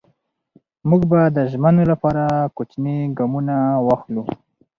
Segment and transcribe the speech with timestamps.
[0.89, 2.23] موږ به د ژمنو لپاره
[2.57, 3.55] کوچني ګامونه
[3.87, 4.23] واخلو.